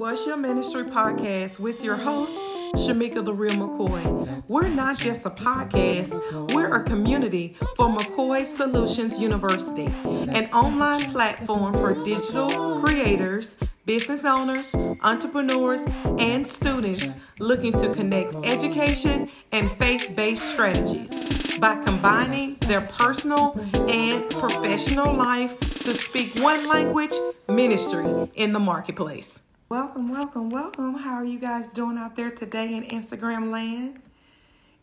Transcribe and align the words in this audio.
What's 0.00 0.26
Your 0.26 0.38
Ministry 0.38 0.84
podcast 0.84 1.60
with 1.60 1.84
your 1.84 1.94
host, 1.94 2.34
Shamika 2.72 3.22
the 3.22 3.34
Real 3.34 3.52
McCoy. 3.52 4.42
We're 4.48 4.68
not 4.68 4.96
just 4.96 5.26
a 5.26 5.30
podcast, 5.30 6.54
we're 6.54 6.74
a 6.74 6.82
community 6.82 7.54
for 7.76 7.88
McCoy 7.88 8.46
Solutions 8.46 9.20
University, 9.20 9.84
an 9.84 10.46
online 10.52 11.02
platform 11.12 11.74
for 11.74 11.92
digital 12.02 12.80
creators, 12.80 13.58
business 13.84 14.24
owners, 14.24 14.74
entrepreneurs, 15.02 15.82
and 16.18 16.48
students 16.48 17.10
looking 17.38 17.74
to 17.74 17.92
connect 17.92 18.34
education 18.42 19.28
and 19.52 19.70
faith 19.70 20.10
based 20.16 20.48
strategies 20.48 21.58
by 21.58 21.76
combining 21.84 22.54
their 22.60 22.80
personal 22.80 23.52
and 23.86 24.30
professional 24.30 25.14
life 25.14 25.60
to 25.80 25.94
speak 25.94 26.34
one 26.36 26.66
language 26.68 27.12
ministry 27.48 28.30
in 28.36 28.54
the 28.54 28.58
marketplace. 28.58 29.42
Welcome, 29.70 30.10
welcome, 30.10 30.50
welcome. 30.50 30.94
How 30.94 31.14
are 31.14 31.24
you 31.24 31.38
guys 31.38 31.72
doing 31.72 31.96
out 31.96 32.16
there 32.16 32.32
today 32.32 32.74
in 32.74 32.82
Instagram 32.86 33.52
land? 33.52 34.02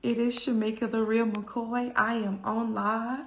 It 0.01 0.17
is 0.17 0.39
Shamika 0.39 0.89
the 0.89 1.03
Real 1.03 1.25
McCoy. 1.25 1.91
I 1.93 2.13
am 2.13 2.39
on 2.45 2.73
live. 2.73 3.25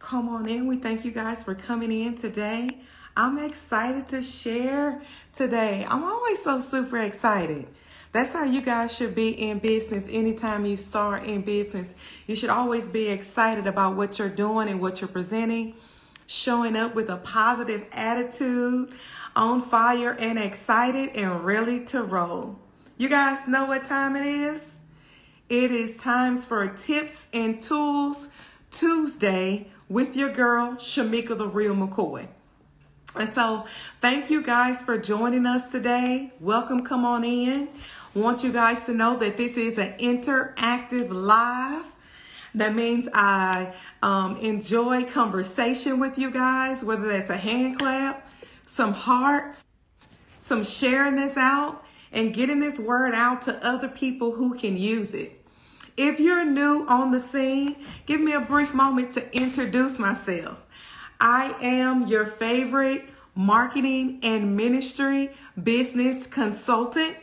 Come 0.00 0.28
on 0.28 0.48
in. 0.48 0.66
We 0.66 0.78
thank 0.78 1.04
you 1.04 1.12
guys 1.12 1.44
for 1.44 1.54
coming 1.54 1.92
in 1.92 2.16
today. 2.16 2.78
I'm 3.16 3.38
excited 3.38 4.08
to 4.08 4.22
share 4.22 5.00
today. 5.36 5.86
I'm 5.88 6.02
always 6.02 6.42
so 6.42 6.60
super 6.60 6.98
excited. 6.98 7.68
That's 8.10 8.32
how 8.32 8.42
you 8.42 8.60
guys 8.60 8.92
should 8.92 9.14
be 9.14 9.28
in 9.28 9.60
business. 9.60 10.08
Anytime 10.10 10.66
you 10.66 10.76
start 10.76 11.22
in 11.22 11.42
business, 11.42 11.94
you 12.26 12.34
should 12.34 12.50
always 12.50 12.88
be 12.88 13.06
excited 13.06 13.68
about 13.68 13.94
what 13.94 14.18
you're 14.18 14.28
doing 14.28 14.68
and 14.68 14.80
what 14.80 15.00
you're 15.00 15.06
presenting, 15.06 15.76
showing 16.26 16.74
up 16.74 16.96
with 16.96 17.08
a 17.08 17.18
positive 17.18 17.86
attitude 17.92 18.92
on 19.34 19.60
fire 19.60 20.16
and 20.18 20.38
excited 20.38 21.10
and 21.16 21.44
ready 21.44 21.84
to 21.86 22.02
roll. 22.02 22.58
You 22.96 23.08
guys 23.08 23.48
know 23.48 23.66
what 23.66 23.84
time 23.84 24.16
it 24.16 24.26
is? 24.26 24.78
It 25.48 25.70
is 25.70 25.96
times 25.96 26.44
for 26.44 26.66
tips 26.68 27.28
and 27.32 27.60
tools 27.62 28.28
Tuesday 28.70 29.68
with 29.88 30.16
your 30.16 30.32
girl, 30.32 30.74
Shamika 30.74 31.36
the 31.36 31.46
Real 31.46 31.74
McCoy. 31.74 32.28
And 33.14 33.32
so, 33.32 33.66
thank 34.00 34.30
you 34.30 34.42
guys 34.42 34.82
for 34.82 34.96
joining 34.96 35.44
us 35.44 35.70
today. 35.70 36.32
Welcome, 36.40 36.84
come 36.84 37.04
on 37.04 37.24
in. 37.24 37.68
Want 38.14 38.42
you 38.42 38.52
guys 38.52 38.86
to 38.86 38.94
know 38.94 39.16
that 39.18 39.36
this 39.36 39.56
is 39.56 39.76
an 39.78 39.92
interactive 39.98 41.08
live. 41.10 41.84
That 42.54 42.74
means 42.74 43.08
I 43.12 43.74
um, 44.02 44.36
enjoy 44.38 45.04
conversation 45.04 45.98
with 45.98 46.18
you 46.18 46.30
guys, 46.30 46.84
whether 46.84 47.08
that's 47.08 47.30
a 47.30 47.36
hand 47.36 47.78
clap, 47.78 48.21
some 48.66 48.92
hearts, 48.92 49.64
some 50.38 50.64
sharing 50.64 51.16
this 51.16 51.36
out, 51.36 51.84
and 52.12 52.34
getting 52.34 52.60
this 52.60 52.78
word 52.78 53.14
out 53.14 53.42
to 53.42 53.66
other 53.66 53.88
people 53.88 54.32
who 54.32 54.54
can 54.54 54.76
use 54.76 55.14
it. 55.14 55.44
If 55.96 56.20
you're 56.20 56.44
new 56.44 56.86
on 56.88 57.10
the 57.10 57.20
scene, 57.20 57.76
give 58.06 58.20
me 58.20 58.32
a 58.32 58.40
brief 58.40 58.72
moment 58.72 59.12
to 59.12 59.36
introduce 59.36 59.98
myself. 59.98 60.58
I 61.20 61.54
am 61.60 62.06
your 62.06 62.24
favorite 62.24 63.04
marketing 63.34 64.20
and 64.22 64.56
ministry 64.56 65.30
business 65.62 66.26
consultant. 66.26 67.16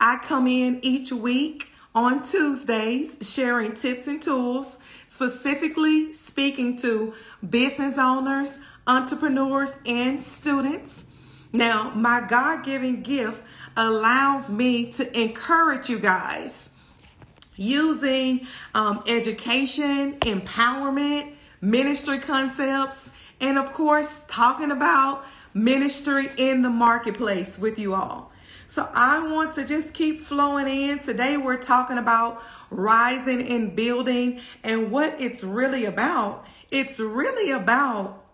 I 0.00 0.16
come 0.16 0.46
in 0.46 0.80
each 0.82 1.12
week 1.12 1.70
on 1.94 2.22
Tuesdays 2.22 3.16
sharing 3.22 3.74
tips 3.74 4.06
and 4.06 4.20
tools, 4.20 4.78
specifically 5.06 6.12
speaking 6.12 6.76
to 6.78 7.14
business 7.48 7.96
owners, 7.96 8.58
entrepreneurs, 8.86 9.76
and 9.86 10.22
students. 10.22 11.06
Now, 11.52 11.90
my 11.94 12.20
God 12.20 12.64
given 12.64 13.02
gift 13.02 13.42
allows 13.76 14.50
me 14.50 14.92
to 14.92 15.20
encourage 15.20 15.88
you 15.88 15.98
guys 15.98 16.70
using 17.56 18.46
um, 18.74 19.02
education, 19.06 20.18
empowerment, 20.20 21.32
ministry 21.60 22.18
concepts, 22.18 23.10
and 23.40 23.58
of 23.58 23.72
course, 23.72 24.24
talking 24.28 24.70
about 24.70 25.24
ministry 25.54 26.28
in 26.36 26.62
the 26.62 26.70
marketplace 26.70 27.58
with 27.58 27.78
you 27.78 27.94
all. 27.94 28.30
So 28.66 28.88
I 28.92 29.26
want 29.32 29.54
to 29.54 29.64
just 29.64 29.94
keep 29.94 30.20
flowing 30.20 30.68
in. 30.68 30.98
Today, 30.98 31.36
we're 31.36 31.56
talking 31.56 31.98
about 31.98 32.42
rising 32.70 33.48
and 33.48 33.74
building 33.76 34.40
and 34.64 34.90
what 34.90 35.14
it's 35.20 35.44
really 35.44 35.84
about. 35.84 36.46
It's 36.70 36.98
really 36.98 37.52
about 37.52 38.25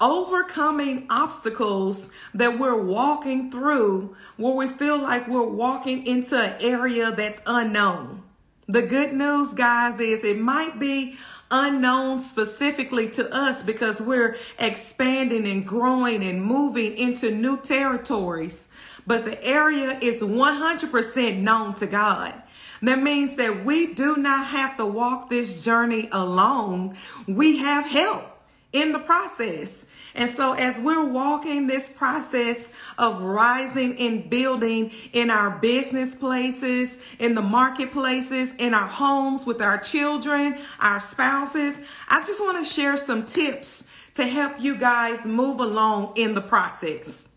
overcoming 0.00 1.06
obstacles 1.10 2.10
that 2.34 2.58
we're 2.58 2.80
walking 2.80 3.50
through 3.50 4.16
where 4.36 4.54
we 4.54 4.68
feel 4.68 4.98
like 4.98 5.28
we're 5.28 5.46
walking 5.46 6.06
into 6.06 6.36
an 6.36 6.56
area 6.60 7.10
that's 7.10 7.40
unknown. 7.46 8.22
The 8.66 8.82
good 8.82 9.12
news, 9.12 9.52
guys, 9.52 10.00
is 10.00 10.24
it 10.24 10.38
might 10.38 10.78
be 10.78 11.18
unknown 11.50 12.20
specifically 12.20 13.08
to 13.10 13.34
us 13.34 13.62
because 13.62 14.00
we're 14.00 14.36
expanding 14.58 15.46
and 15.46 15.66
growing 15.66 16.22
and 16.22 16.44
moving 16.44 16.96
into 16.96 17.30
new 17.32 17.56
territories. 17.58 18.68
But 19.06 19.24
the 19.24 19.42
area 19.44 19.98
is 20.00 20.22
100% 20.22 21.38
known 21.38 21.74
to 21.74 21.86
God. 21.86 22.40
That 22.82 23.02
means 23.02 23.36
that 23.36 23.64
we 23.64 23.92
do 23.92 24.16
not 24.16 24.46
have 24.46 24.76
to 24.76 24.86
walk 24.86 25.28
this 25.28 25.62
journey 25.62 26.08
alone. 26.12 26.96
We 27.26 27.58
have 27.58 27.84
help 27.84 28.24
in 28.72 28.92
the 28.92 28.98
process. 28.98 29.86
And 30.14 30.30
so, 30.30 30.54
as 30.54 30.78
we're 30.78 31.06
walking 31.06 31.66
this 31.66 31.88
process 31.88 32.70
of 32.98 33.22
rising 33.22 33.96
and 33.98 34.28
building 34.28 34.90
in 35.12 35.30
our 35.30 35.50
business 35.50 36.14
places, 36.14 36.98
in 37.18 37.34
the 37.34 37.42
marketplaces, 37.42 38.54
in 38.56 38.74
our 38.74 38.88
homes, 38.88 39.46
with 39.46 39.62
our 39.62 39.78
children, 39.78 40.58
our 40.80 41.00
spouses, 41.00 41.78
I 42.08 42.24
just 42.24 42.40
want 42.40 42.58
to 42.58 42.64
share 42.64 42.96
some 42.96 43.24
tips 43.24 43.84
to 44.14 44.26
help 44.26 44.60
you 44.60 44.76
guys 44.76 45.24
move 45.24 45.60
along 45.60 46.14
in 46.16 46.34
the 46.34 46.42
process. 46.42 47.28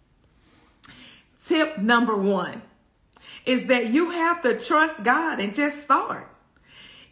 Tip 1.45 1.77
number 1.77 2.15
one 2.15 2.61
is 3.45 3.67
that 3.67 3.87
you 3.87 4.11
have 4.11 4.41
to 4.41 4.57
trust 4.59 5.03
God 5.03 5.39
and 5.39 5.53
just 5.53 5.83
start 5.83 6.32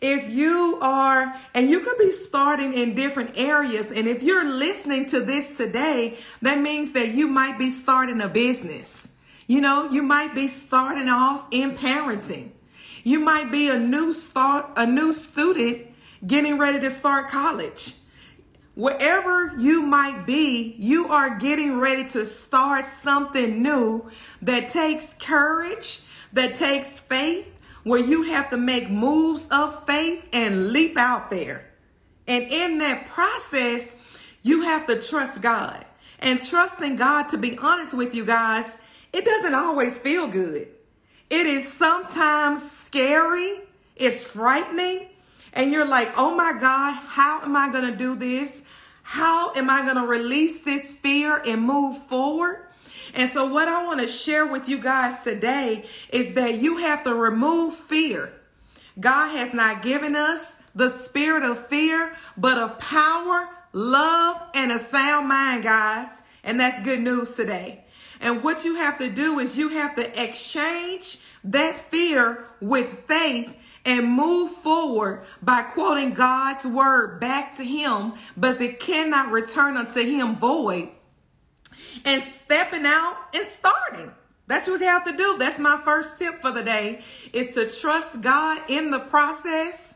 if 0.02 0.28
you 0.30 0.80
are, 0.82 1.36
and 1.54 1.70
you 1.70 1.80
could 1.82 1.98
be 2.00 2.12
starting 2.12 2.74
in 2.74 2.96
different 2.96 3.38
areas, 3.38 3.92
and 3.92 4.08
if 4.08 4.24
you're 4.24 4.46
listening 4.46 5.06
to 5.08 5.20
this 5.20 5.56
today, 5.56 6.18
that 6.42 6.60
means 6.60 6.94
that 6.94 7.10
you 7.10 7.28
might 7.28 7.60
be 7.60 7.70
starting 7.70 8.20
a 8.20 8.28
business. 8.28 9.10
You 9.46 9.62
know, 9.62 9.92
you 9.92 10.02
might 10.02 10.34
be 10.34 10.48
starting 10.48 11.08
off 11.08 11.46
in 11.52 11.78
parenting. 11.78 12.52
You 13.04 13.20
might 13.20 13.52
be 13.52 13.70
a 13.70 13.78
new 13.78 14.14
start, 14.14 14.72
a 14.76 14.86
new 14.86 15.14
student 15.14 15.88
getting 16.26 16.58
ready 16.58 16.80
to 16.80 16.90
start 16.90 17.30
college. 17.30 17.96
Wherever 18.74 19.54
you 19.60 19.82
might 19.82 20.26
be, 20.26 20.76
you 20.80 21.08
are 21.08 21.38
getting 21.38 21.78
ready 21.80 22.08
to 22.10 22.26
start 22.26 22.86
something 22.86 23.62
new 23.62 24.10
that 24.42 24.70
takes 24.70 25.14
courage, 25.20 26.02
that 26.32 26.56
takes 26.56 27.00
faith, 27.00 27.51
where 27.84 28.04
you 28.04 28.24
have 28.24 28.50
to 28.50 28.58
make 28.58 28.90
moves 28.90 29.48
of 29.52 29.86
faith 29.86 30.28
and 30.34 30.70
leap 30.70 30.98
out 30.98 31.30
there. 31.30 31.66
And 32.28 32.44
in 32.46 32.78
that 32.80 33.08
process, 33.08 33.96
you 34.44 34.62
have 34.62 34.88
to 34.88 35.02
trust 35.02 35.42
God. 35.42 35.86
And 36.20 36.42
trusting 36.42 36.98
God, 36.98 37.30
to 37.30 37.38
be 37.38 37.58
honest 37.58 37.94
with 37.94 38.14
you 38.14 38.26
guys, 38.26 38.76
it 39.12 39.26
doesn't 39.26 39.56
always 39.56 39.98
feel 39.98 40.28
good. 40.28 40.68
It 41.30 41.46
is 41.46 41.72
sometimes 41.72 42.72
scary, 42.72 43.62
it's 43.96 44.24
frightening, 44.24 45.08
and 45.54 45.72
you're 45.72 45.86
like, 45.86 46.12
oh 46.18 46.36
my 46.36 46.54
God, 46.60 46.94
how 46.94 47.42
am 47.42 47.56
I 47.56 47.72
going 47.72 47.90
to 47.90 47.98
do 47.98 48.16
this? 48.16 48.64
How 49.04 49.54
am 49.56 49.70
I 49.70 49.82
going 49.82 49.96
to 49.96 50.06
release 50.06 50.62
this 50.62 50.94
fear 50.94 51.42
and 51.46 51.64
move 51.64 51.98
forward? 51.98 52.68
And 53.14 53.30
so, 53.30 53.46
what 53.48 53.68
I 53.68 53.86
want 53.86 54.02
to 54.02 54.08
share 54.08 54.46
with 54.46 54.70
you 54.70 54.80
guys 54.80 55.20
today 55.24 55.86
is 56.10 56.34
that 56.34 56.60
you 56.60 56.78
have 56.78 57.04
to 57.04 57.14
remove 57.14 57.74
fear. 57.74 58.34
God 59.00 59.36
has 59.36 59.54
not 59.54 59.82
given 59.82 60.16
us 60.16 60.58
the 60.76 60.90
spirit 60.90 61.44
of 61.44 61.68
fear, 61.68 62.16
but 62.38 62.58
of 62.58 62.80
power, 62.80 63.50
love, 63.74 64.42
and 64.54 64.72
a 64.72 64.80
sound 64.80 65.28
mind, 65.28 65.64
guys. 65.64 66.08
And 66.44 66.60
that's 66.60 66.84
good 66.84 67.02
news 67.02 67.32
today. 67.32 67.84
And 68.20 68.44
what 68.44 68.64
you 68.66 68.76
have 68.76 68.98
to 69.00 69.10
do 69.10 69.40
is 69.40 69.58
you 69.58 69.70
have 69.70 69.96
to 69.96 70.24
exchange 70.24 71.20
that 71.44 71.76
fear 71.76 72.46
with 72.62 73.04
faith 73.08 73.58
and 73.84 74.08
move 74.08 74.52
forward 74.52 75.24
by 75.42 75.64
quoting 75.64 76.14
God's 76.14 76.66
word 76.66 77.20
back 77.20 77.58
to 77.58 77.64
him, 77.64 78.14
but 78.38 78.62
it 78.62 78.80
cannot 78.80 79.32
return 79.32 79.76
unto 79.76 80.02
him 80.02 80.36
void 80.36 80.90
and 82.06 82.22
stepping 82.24 82.86
out 82.86 83.18
and 83.34 83.46
starting. 83.46 84.12
That's 84.48 84.68
what 84.68 84.82
you 84.82 84.88
have 84.88 85.06
to 85.06 85.16
do. 85.16 85.38
That's 85.38 85.60
my 85.60 85.80
first 85.86 86.20
tip 86.20 86.36
for 86.36 86.52
the 86.52 86.64
day 86.64 87.02
is 87.32 87.54
to 87.54 87.70
trust 87.70 88.22
God 88.22 88.62
in 88.68 88.92
the 88.92 89.00
process, 89.00 89.96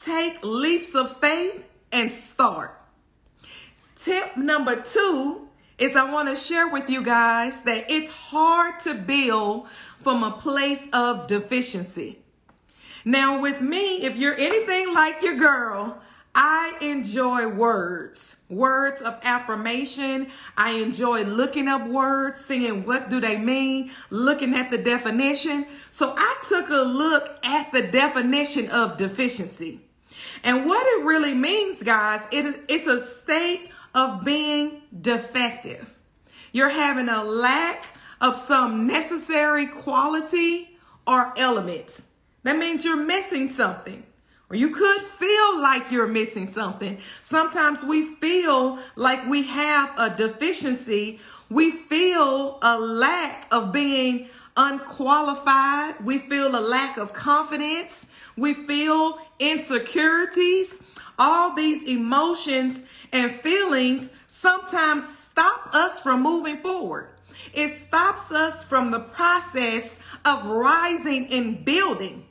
take 0.00 0.38
leaps 0.42 0.94
of 0.94 1.20
faith 1.20 1.64
and 1.92 2.10
start. 2.10 2.80
Tip 3.96 4.36
number 4.36 4.76
two 4.76 5.48
is 5.78 5.94
I 5.94 6.10
want 6.10 6.28
to 6.30 6.36
share 6.36 6.68
with 6.68 6.88
you 6.88 7.02
guys 7.02 7.62
that 7.62 7.90
it's 7.90 8.10
hard 8.10 8.80
to 8.80 8.94
build 8.94 9.68
from 10.02 10.22
a 10.22 10.30
place 10.30 10.88
of 10.92 11.26
deficiency. 11.26 12.20
Now, 13.04 13.40
with 13.40 13.60
me, 13.60 14.04
if 14.04 14.16
you're 14.16 14.34
anything 14.34 14.94
like 14.94 15.22
your 15.22 15.36
girl, 15.36 16.00
I 16.38 16.76
enjoy 16.82 17.48
words, 17.48 18.36
words 18.50 19.00
of 19.00 19.18
affirmation. 19.22 20.26
I 20.54 20.72
enjoy 20.72 21.24
looking 21.24 21.66
up 21.66 21.88
words, 21.88 22.44
seeing 22.44 22.84
what 22.84 23.08
do 23.08 23.20
they 23.20 23.38
mean, 23.38 23.90
looking 24.10 24.54
at 24.54 24.70
the 24.70 24.76
definition. 24.76 25.64
So 25.90 26.14
I 26.14 26.36
took 26.46 26.68
a 26.68 26.82
look 26.82 27.38
at 27.42 27.72
the 27.72 27.82
definition 27.82 28.68
of 28.68 28.98
deficiency. 28.98 29.80
And 30.44 30.66
what 30.66 30.86
it 30.86 31.06
really 31.06 31.32
means, 31.32 31.82
guys, 31.82 32.20
it, 32.30 32.64
it's 32.68 32.86
a 32.86 33.00
state 33.00 33.70
of 33.94 34.22
being 34.22 34.82
defective. 35.00 35.96
You're 36.52 36.68
having 36.68 37.08
a 37.08 37.24
lack 37.24 37.82
of 38.20 38.36
some 38.36 38.86
necessary 38.86 39.66
quality 39.66 40.78
or 41.06 41.32
element. 41.38 42.02
That 42.42 42.58
means 42.58 42.84
you're 42.84 43.02
missing 43.02 43.48
something. 43.48 44.05
Or 44.48 44.56
you 44.56 44.70
could 44.70 45.00
feel 45.02 45.60
like 45.60 45.90
you're 45.90 46.06
missing 46.06 46.46
something. 46.46 46.98
Sometimes 47.22 47.82
we 47.82 48.14
feel 48.16 48.78
like 48.94 49.26
we 49.26 49.42
have 49.44 49.92
a 49.98 50.14
deficiency. 50.16 51.18
We 51.50 51.72
feel 51.72 52.58
a 52.62 52.78
lack 52.78 53.52
of 53.52 53.72
being 53.72 54.28
unqualified. 54.56 56.04
We 56.04 56.18
feel 56.18 56.54
a 56.54 56.60
lack 56.60 56.96
of 56.96 57.12
confidence. 57.12 58.06
We 58.36 58.54
feel 58.54 59.18
insecurities. 59.40 60.80
All 61.18 61.54
these 61.54 61.82
emotions 61.88 62.82
and 63.12 63.32
feelings 63.32 64.12
sometimes 64.26 65.02
stop 65.18 65.74
us 65.74 66.00
from 66.00 66.22
moving 66.22 66.58
forward. 66.58 67.08
It 67.52 67.70
stops 67.70 68.30
us 68.30 68.62
from 68.62 68.92
the 68.92 69.00
process 69.00 69.98
of 70.24 70.46
rising 70.46 71.32
and 71.32 71.64
building. 71.64 72.25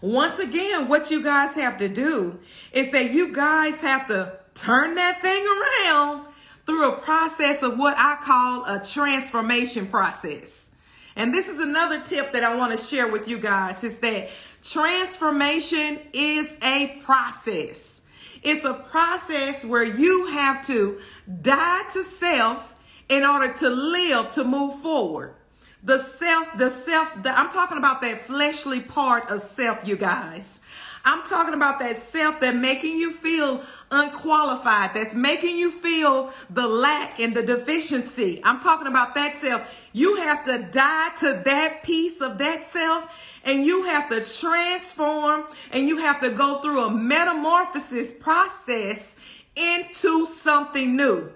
Once 0.00 0.38
again, 0.38 0.88
what 0.88 1.10
you 1.10 1.22
guys 1.22 1.54
have 1.54 1.78
to 1.78 1.88
do 1.88 2.38
is 2.72 2.90
that 2.90 3.10
you 3.10 3.34
guys 3.34 3.80
have 3.80 4.06
to 4.08 4.38
turn 4.54 4.94
that 4.94 5.20
thing 5.20 5.44
around 5.46 6.26
through 6.64 6.92
a 6.92 6.96
process 6.98 7.62
of 7.62 7.78
what 7.78 7.94
I 7.98 8.16
call 8.22 8.64
a 8.64 8.82
transformation 8.82 9.86
process. 9.86 10.70
And 11.16 11.34
this 11.34 11.48
is 11.48 11.58
another 11.60 12.00
tip 12.00 12.32
that 12.32 12.44
I 12.44 12.56
want 12.56 12.78
to 12.78 12.82
share 12.82 13.10
with 13.10 13.28
you 13.28 13.38
guys 13.38 13.84
is 13.84 13.98
that 13.98 14.30
transformation 14.62 15.98
is 16.12 16.56
a 16.62 17.00
process. 17.04 18.00
It's 18.42 18.64
a 18.64 18.74
process 18.74 19.64
where 19.64 19.84
you 19.84 20.28
have 20.28 20.66
to 20.68 21.00
die 21.42 21.82
to 21.92 22.02
self 22.04 22.74
in 23.08 23.24
order 23.24 23.52
to 23.52 23.68
live 23.68 24.32
to 24.32 24.44
move 24.44 24.76
forward. 24.76 25.34
The 25.82 25.98
self, 25.98 26.58
the 26.58 26.68
self, 26.68 27.22
the, 27.22 27.30
I'm 27.30 27.50
talking 27.50 27.78
about 27.78 28.02
that 28.02 28.20
fleshly 28.26 28.80
part 28.80 29.30
of 29.30 29.40
self, 29.40 29.86
you 29.88 29.96
guys. 29.96 30.60
I'm 31.04 31.26
talking 31.26 31.54
about 31.54 31.78
that 31.78 31.96
self 31.96 32.40
that 32.40 32.54
making 32.54 32.98
you 32.98 33.12
feel 33.12 33.62
unqualified, 33.90 34.92
that's 34.92 35.14
making 35.14 35.56
you 35.56 35.70
feel 35.70 36.32
the 36.50 36.66
lack 36.68 37.18
and 37.18 37.34
the 37.34 37.42
deficiency. 37.42 38.40
I'm 38.44 38.60
talking 38.60 38.86
about 38.86 39.14
that 39.14 39.36
self. 39.36 39.88
You 39.92 40.16
have 40.16 40.44
to 40.44 40.58
die 40.70 41.08
to 41.20 41.42
that 41.46 41.82
piece 41.82 42.20
of 42.20 42.36
that 42.38 42.64
self 42.64 43.38
and 43.44 43.64
you 43.64 43.84
have 43.84 44.10
to 44.10 44.22
transform 44.22 45.44
and 45.72 45.88
you 45.88 45.96
have 45.98 46.20
to 46.20 46.30
go 46.30 46.60
through 46.60 46.84
a 46.84 46.90
metamorphosis 46.90 48.12
process 48.12 49.16
into 49.56 50.26
something 50.26 50.94
new. 50.94 51.32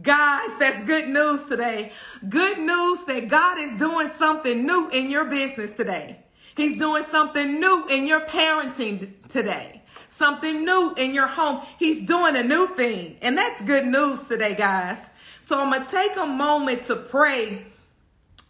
Guys, 0.00 0.56
that's 0.58 0.84
good 0.84 1.08
news 1.08 1.42
today. 1.42 1.92
Good 2.26 2.58
news 2.58 3.04
that 3.04 3.28
God 3.28 3.58
is 3.58 3.72
doing 3.74 4.08
something 4.08 4.64
new 4.64 4.88
in 4.88 5.10
your 5.10 5.26
business 5.26 5.76
today. 5.76 6.18
He's 6.56 6.78
doing 6.78 7.02
something 7.02 7.60
new 7.60 7.86
in 7.88 8.06
your 8.06 8.20
parenting 8.20 9.10
today. 9.28 9.82
Something 10.08 10.64
new 10.64 10.94
in 10.96 11.12
your 11.12 11.26
home. 11.26 11.60
He's 11.78 12.06
doing 12.06 12.36
a 12.36 12.42
new 12.42 12.68
thing. 12.68 13.18
And 13.20 13.36
that's 13.36 13.60
good 13.62 13.86
news 13.86 14.22
today, 14.22 14.54
guys. 14.54 15.10
So 15.42 15.60
I'm 15.60 15.70
going 15.70 15.84
to 15.84 15.90
take 15.90 16.16
a 16.16 16.26
moment 16.26 16.84
to 16.84 16.96
pray 16.96 17.62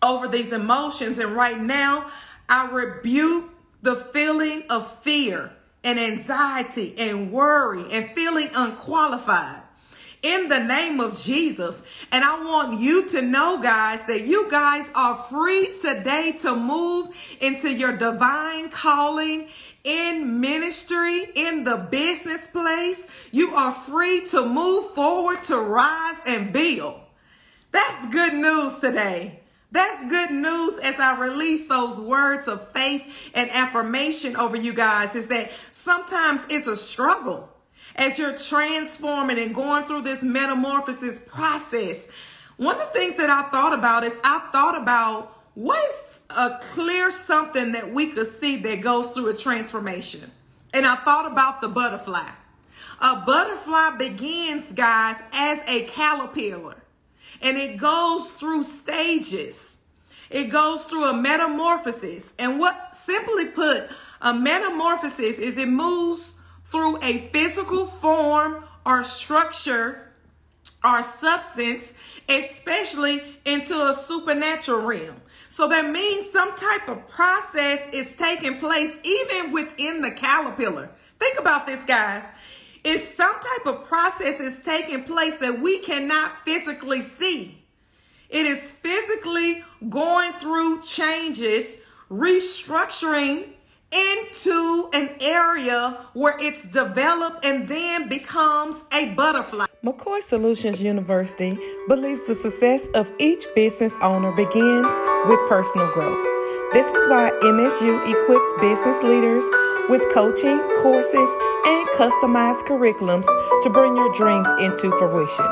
over 0.01 0.29
these 0.29 0.53
emotions. 0.53 1.19
And 1.19 1.35
right 1.35 1.59
now, 1.59 2.09
I 2.49 2.71
rebuke 2.71 3.51
the 3.83 3.97
feeling 3.97 4.63
of 4.71 5.01
fear 5.03 5.53
and 5.83 5.99
anxiety 5.99 6.95
and 6.99 7.33
worry 7.33 7.85
and 7.91 8.11
feeling 8.11 8.49
unqualified 8.55 9.62
in 10.23 10.49
the 10.49 10.63
name 10.63 11.01
of 11.01 11.21
Jesus. 11.21 11.83
And 12.11 12.25
I 12.25 12.43
want 12.43 12.81
you 12.81 13.09
to 13.11 13.23
know, 13.23 13.61
guys, 13.61 14.05
that 14.05 14.25
you 14.25 14.51
guys 14.51 14.89
are 14.95 15.17
free 15.25 15.69
today 15.83 16.37
to 16.43 16.55
move 16.55 17.09
into 17.41 17.73
your 17.73 17.97
divine 17.97 18.71
calling 18.71 19.49
in 19.85 20.41
ministry, 20.41 21.27
in 21.35 21.65
the 21.65 21.77
business 21.91 22.47
place. 22.47 23.07
You 23.33 23.55
are 23.55 23.73
free 23.73 24.27
to 24.31 24.47
move 24.47 24.91
forward, 24.91 25.43
to 25.45 25.59
rise 25.59 26.19
and 26.27 26.53
build. 26.53 27.01
That's 27.73 28.13
good 28.13 28.35
news 28.35 28.79
today. 28.79 29.41
That's 29.73 30.07
good 30.11 30.31
news 30.31 30.79
as 30.81 31.01
I 31.01 31.19
release 31.19 31.67
those 31.67 31.99
words 31.99 32.47
of 32.47 32.71
faith 32.73 33.31
and 33.35 33.51
affirmation 33.51 34.37
over 34.37 34.55
you 34.55 34.75
guys 34.75 35.15
is 35.15 35.29
that 35.29 35.51
sometimes 35.71 36.47
it's 36.51 36.67
a 36.67 36.77
struggle 36.77 37.49
as 37.97 38.19
you're 38.19 38.37
transforming 38.37 39.39
and 39.39 39.55
going 39.55 39.85
through 39.85 40.03
this 40.03 40.23
metamorphosis 40.23 41.19
process. 41.19 42.09
One 42.57 42.81
of 42.81 42.93
the 42.93 42.99
things 42.99 43.17
that 43.17 43.31
I 43.31 43.43
thought 43.51 43.77
about 43.77 44.05
is 44.05 44.17
I 44.23 44.49
thought 44.53 44.81
about 44.81 45.37
what 45.55 45.79
is 45.91 46.21
a 46.37 46.61
clear 46.73 47.11
something 47.11 47.73
that 47.73 47.93
we 47.93 48.09
could 48.09 48.27
see 48.27 48.57
that 48.57 48.81
goes 48.81 49.09
through 49.09 49.29
a 49.29 49.37
transformation. 49.37 50.31
And 50.73 50.87
I 50.87 50.97
thought 50.97 51.31
about 51.31 51.61
the 51.61 51.69
butterfly. 51.69 52.29
A 53.01 53.17
butterfly 53.27 53.97
begins, 53.99 54.73
guys, 54.73 55.17
as 55.33 55.61
a 55.67 55.85
caterpillar 55.85 56.77
and 57.43 57.59
it 57.59 57.77
goes 57.77 58.31
through 58.31 58.63
stages. 58.63 59.77
It 60.31 60.45
goes 60.45 60.85
through 60.85 61.05
a 61.11 61.15
metamorphosis. 61.15 62.33
And 62.39 62.59
what, 62.59 62.97
simply 62.97 63.47
put, 63.47 63.89
a 64.23 64.33
metamorphosis 64.33 65.39
is 65.39 65.59
it 65.59 65.69
moves 65.69 66.37
through 66.73 66.99
a 67.03 67.29
physical 67.29 67.85
form 67.85 68.65
or 68.87 69.05
structure 69.05 70.11
or 70.83 71.03
substance, 71.03 71.95
especially 72.29 73.21
into 73.45 73.75
a 73.75 73.95
supernatural 73.95 74.81
realm. 74.81 75.17
So 75.49 75.69
that 75.69 75.91
means 75.91 76.31
some 76.31 76.57
type 76.57 76.89
of 76.89 77.07
process 77.09 77.93
is 77.93 78.17
taking 78.17 78.57
place 78.57 78.99
even 79.05 79.53
within 79.53 80.01
the 80.01 80.11
caterpillar. 80.11 80.91
Think 81.21 81.39
about 81.39 81.67
this, 81.67 81.85
guys. 81.85 82.25
It's 82.83 83.07
some 83.07 83.35
type 83.35 83.67
of 83.67 83.87
process 83.87 84.41
is 84.41 84.61
taking 84.61 85.05
place 85.05 85.37
that 85.37 85.61
we 85.61 85.81
cannot 85.81 86.33
physically 86.47 87.03
see. 87.03 87.63
It 88.31 88.47
is 88.47 88.73
physically 88.73 89.63
going 89.91 90.33
through 90.33 90.83
changes, 90.83 91.77
restructuring 92.11 93.51
into 93.93 94.89
an 94.93 95.11
area 95.21 96.07
where 96.15 96.37
it's 96.41 96.65
developed 96.65 97.45
and 97.45 97.69
then 97.69 98.09
becomes 98.09 98.85
a 98.93 99.11
butterfly. 99.11 99.67
McCoy 99.85 100.21
Solutions 100.21 100.81
University 100.81 101.59
believes 101.89 102.23
the 102.27 102.35
success 102.35 102.89
of 102.95 103.13
each 103.19 103.47
business 103.55 103.97
owner 104.01 104.33
begins 104.33 104.93
with 105.27 105.41
personal 105.49 105.93
growth. 105.93 106.23
This 106.73 106.87
is 106.87 107.05
why 107.11 107.31
MSU 107.43 108.01
equips 108.09 108.49
business 108.61 109.03
leaders 109.03 109.45
with 109.89 110.03
coaching, 110.13 110.59
courses, 110.81 111.31
and 111.67 111.89
customized 111.99 112.65
curriculums 112.67 113.27
to 113.63 113.71
bring 113.71 113.97
your 113.97 114.13
dreams 114.15 114.49
into 114.61 114.91
fruition. 114.99 115.47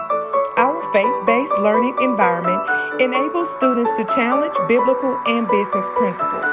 Our 0.56 0.80
faith 0.92 1.14
based 1.26 1.59
learning 1.59 1.97
environment 2.00 2.62
enables 3.00 3.54
students 3.56 3.90
to 3.97 4.04
challenge 4.14 4.54
biblical 4.68 5.20
and 5.26 5.49
business 5.49 5.88
principles 5.97 6.52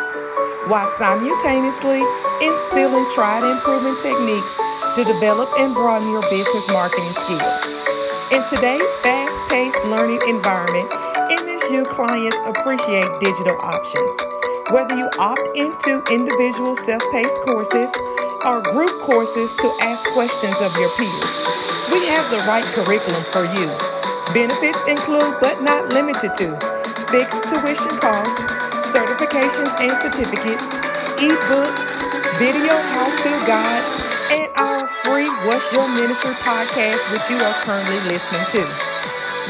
while 0.68 0.92
simultaneously 0.98 2.04
instilling 2.44 3.08
tried 3.16 3.44
and 3.44 3.60
proven 3.62 3.96
techniques 4.04 4.54
to 4.96 5.04
develop 5.04 5.48
and 5.60 5.74
broaden 5.74 6.12
your 6.12 6.22
business 6.30 6.68
marketing 6.70 7.12
skills. 7.24 7.64
In 8.32 8.44
today's 8.52 8.92
fast 9.00 9.40
paced 9.48 9.80
learning 9.86 10.20
environment, 10.28 10.92
MSU 11.32 11.88
clients 11.88 12.36
appreciate 12.44 13.08
digital 13.20 13.56
options. 13.62 14.16
Whether 14.72 14.98
you 14.98 15.10
opt 15.18 15.48
into 15.56 16.04
individual 16.12 16.76
self 16.76 17.02
paced 17.12 17.40
courses 17.48 17.92
or 18.44 18.62
group 18.62 18.92
courses 19.08 19.56
to 19.56 19.72
ask 19.82 20.04
questions 20.12 20.60
of 20.60 20.76
your 20.76 20.92
peers, 21.00 21.36
we 21.92 22.04
have 22.12 22.28
the 22.30 22.44
right 22.44 22.68
curriculum 22.76 23.24
for 23.32 23.48
you. 23.56 23.72
Benefits 24.34 24.84
include, 24.90 25.40
but 25.40 25.62
not 25.62 25.88
limited 25.94 26.36
to, 26.36 26.60
fixed 27.08 27.44
tuition 27.48 27.96
costs 28.04 28.67
certifications 28.98 29.70
and 29.78 29.94
certificates, 30.02 30.66
ebooks, 31.22 31.86
video 32.42 32.74
how-to 32.98 33.30
guides, 33.46 33.86
and 34.34 34.50
our 34.58 34.88
free 35.06 35.30
What's 35.46 35.72
Your 35.72 35.86
Ministry 35.94 36.34
podcast, 36.42 36.98
which 37.14 37.22
you 37.30 37.38
are 37.38 37.54
currently 37.62 38.00
listening 38.10 38.42
to. 38.58 38.66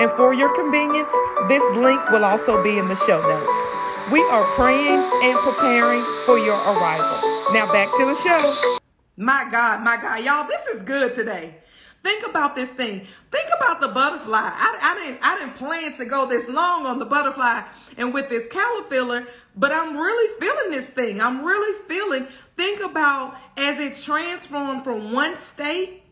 And 0.00 0.10
for 0.12 0.32
your 0.34 0.52
convenience, 0.54 1.12
this 1.48 1.62
link 1.76 2.00
will 2.10 2.24
also 2.24 2.62
be 2.62 2.78
in 2.78 2.88
the 2.88 2.96
show 2.96 3.20
notes. 3.20 3.66
We 4.10 4.20
are 4.20 4.44
praying 4.54 5.04
and 5.22 5.38
preparing 5.40 6.02
for 6.26 6.38
your 6.38 6.56
arrival. 6.56 7.20
Now 7.52 7.70
back 7.72 7.88
to 7.98 8.06
the 8.06 8.14
show. 8.14 8.78
My 9.16 9.46
God, 9.50 9.82
my 9.84 9.96
God, 9.96 10.24
y'all, 10.24 10.46
this 10.48 10.66
is 10.74 10.82
good 10.82 11.14
today. 11.14 11.56
Think 12.02 12.26
about 12.26 12.56
this 12.56 12.70
thing. 12.70 13.06
Think 13.30 13.48
about 13.56 13.80
the 13.80 13.88
butterfly. 13.88 14.38
I, 14.38 14.78
I 14.82 14.94
didn't 14.94 15.20
I 15.22 15.38
didn't 15.38 15.56
plan 15.56 15.96
to 15.96 16.04
go 16.04 16.26
this 16.28 16.48
long 16.48 16.84
on 16.84 16.98
the 16.98 17.06
butterfly 17.06 17.62
and 17.96 18.12
with 18.12 18.28
this 18.28 18.46
caterpillar, 18.48 19.26
but 19.56 19.72
I'm 19.72 19.96
really 19.96 20.40
feeling 20.40 20.70
this 20.70 20.90
thing. 20.90 21.20
I'm 21.20 21.44
really 21.44 21.78
feeling. 21.88 22.26
Think 22.56 22.82
about 22.82 23.36
as 23.56 23.80
it 23.80 23.96
transformed 24.02 24.84
from 24.84 25.12
one 25.12 25.36
state, 25.38 26.02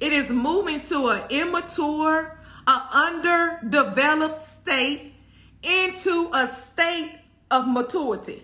it 0.00 0.12
is 0.12 0.30
moving 0.30 0.80
to 0.82 1.08
an 1.08 1.22
immature, 1.30 2.38
an 2.66 2.82
underdeveloped 2.92 4.40
state 4.40 5.14
into 5.62 6.30
a 6.32 6.46
state 6.46 7.18
of 7.50 7.68
maturity. 7.68 8.42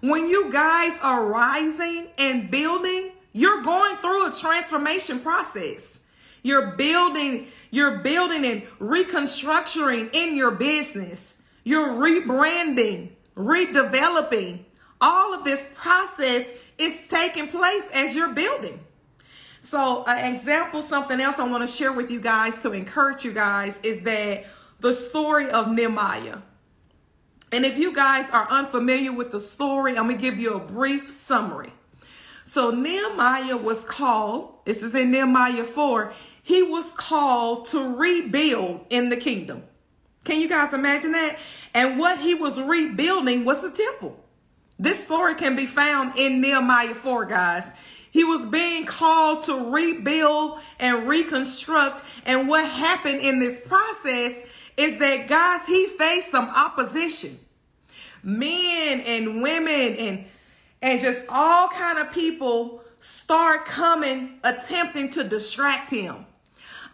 When 0.00 0.28
you 0.28 0.52
guys 0.52 0.98
are 1.02 1.26
rising 1.26 2.08
and 2.18 2.50
building, 2.50 3.12
you're 3.32 3.62
going 3.62 3.96
through 3.96 4.28
a 4.28 4.34
transformation 4.34 5.20
process. 5.20 6.00
You're 6.42 6.72
building, 6.76 7.48
you're 7.70 7.98
building 7.98 8.44
and 8.44 8.62
reconstructing 8.78 10.10
in 10.12 10.36
your 10.36 10.52
business. 10.52 11.38
You're 11.64 11.90
rebranding, 11.90 13.10
redeveloping. 13.36 14.64
All 15.00 15.34
of 15.34 15.44
this 15.44 15.68
process 15.74 16.50
is 16.76 17.06
taking 17.08 17.48
place 17.48 17.88
as 17.94 18.14
you're 18.14 18.32
building. 18.32 18.80
So, 19.60 20.04
an 20.06 20.34
example, 20.34 20.82
something 20.82 21.20
else 21.20 21.38
I 21.38 21.48
want 21.48 21.68
to 21.68 21.74
share 21.74 21.92
with 21.92 22.10
you 22.10 22.20
guys 22.20 22.62
to 22.62 22.72
encourage 22.72 23.24
you 23.24 23.32
guys 23.32 23.78
is 23.82 24.00
that 24.02 24.46
the 24.80 24.92
story 24.92 25.50
of 25.50 25.72
Nehemiah. 25.72 26.38
And 27.50 27.64
if 27.64 27.76
you 27.76 27.94
guys 27.94 28.30
are 28.30 28.46
unfamiliar 28.50 29.12
with 29.12 29.32
the 29.32 29.40
story, 29.40 29.96
I'm 29.96 30.04
going 30.04 30.16
to 30.16 30.22
give 30.22 30.38
you 30.38 30.54
a 30.54 30.60
brief 30.60 31.10
summary. 31.10 31.72
So 32.44 32.70
Nehemiah 32.70 33.56
was 33.56 33.84
called, 33.84 34.64
this 34.64 34.82
is 34.82 34.94
in 34.94 35.10
Nehemiah 35.10 35.64
4, 35.64 36.12
he 36.42 36.62
was 36.62 36.92
called 36.92 37.66
to 37.66 37.94
rebuild 37.94 38.86
in 38.88 39.10
the 39.10 39.16
kingdom. 39.16 39.64
Can 40.24 40.40
you 40.40 40.48
guys 40.48 40.72
imagine 40.72 41.12
that? 41.12 41.38
And 41.74 41.98
what 41.98 42.20
he 42.20 42.34
was 42.34 42.60
rebuilding 42.60 43.44
was 43.44 43.60
the 43.60 43.70
temple. 43.70 44.18
This 44.78 45.02
story 45.02 45.34
can 45.34 45.56
be 45.56 45.66
found 45.66 46.16
in 46.16 46.40
Nehemiah 46.40 46.94
4, 46.94 47.24
guys. 47.26 47.70
He 48.10 48.24
was 48.24 48.46
being 48.46 48.86
called 48.86 49.44
to 49.44 49.70
rebuild 49.70 50.60
and 50.78 51.08
reconstruct. 51.08 52.04
And 52.24 52.48
what 52.48 52.68
happened 52.68 53.20
in 53.20 53.38
this 53.38 53.60
process 53.60 54.40
is 54.76 54.98
that 54.98 55.28
guys, 55.28 55.66
he 55.66 55.86
faced 55.88 56.30
some 56.30 56.48
opposition. 56.48 57.38
Men 58.22 59.00
and 59.00 59.42
women 59.42 59.96
and 59.96 60.24
and 60.80 61.00
just 61.00 61.22
all 61.28 61.68
kind 61.68 61.98
of 61.98 62.12
people 62.12 62.82
start 63.00 63.66
coming 63.66 64.38
attempting 64.44 65.10
to 65.10 65.24
distract 65.24 65.90
him, 65.90 66.26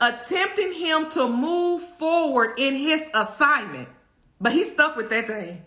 attempting 0.01 0.73
him 0.73 1.11
to 1.11 1.29
move 1.29 1.83
forward 1.83 2.59
in 2.59 2.75
his 2.75 3.03
assignment. 3.15 3.89
But 4.41 4.53
he 4.53 4.65
stuck 4.65 4.97
with 4.97 5.11
that 5.11 5.27
thing. 5.27 5.63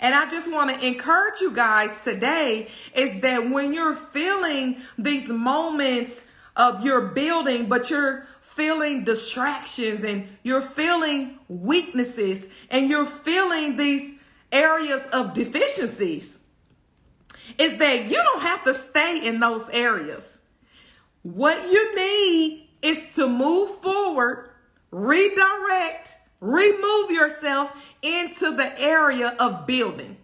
And 0.00 0.14
I 0.14 0.30
just 0.30 0.50
want 0.50 0.78
to 0.78 0.86
encourage 0.86 1.40
you 1.40 1.52
guys 1.52 1.96
today 2.04 2.68
is 2.94 3.20
that 3.20 3.50
when 3.50 3.72
you're 3.72 3.94
feeling 3.94 4.78
these 4.96 5.28
moments 5.28 6.24
of 6.56 6.84
your 6.84 7.08
building, 7.08 7.66
but 7.66 7.90
you're 7.90 8.26
feeling 8.40 9.04
distractions 9.04 10.04
and 10.04 10.28
you're 10.42 10.62
feeling 10.62 11.38
weaknesses 11.48 12.48
and 12.70 12.88
you're 12.88 13.06
feeling 13.06 13.76
these 13.76 14.14
areas 14.52 15.02
of 15.12 15.34
deficiencies, 15.34 16.38
is 17.58 17.78
that 17.78 18.04
you 18.04 18.16
don't 18.16 18.42
have 18.42 18.64
to 18.64 18.74
stay 18.74 19.26
in 19.26 19.40
those 19.40 19.68
areas. 19.70 20.38
What 21.22 21.60
you 21.70 21.96
need 21.96 22.68
is 22.82 23.14
to 23.14 23.28
move 23.28 23.70
forward, 23.80 24.50
redirect, 24.90 26.17
remove 26.40 27.10
yourself 27.10 27.72
into 28.02 28.56
the 28.56 28.80
area 28.80 29.34
of 29.38 29.66
building 29.66 30.16